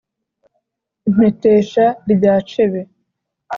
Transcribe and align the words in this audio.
Impetesha 1.07 1.85
rya 2.11 2.35
cebe. 2.49 2.81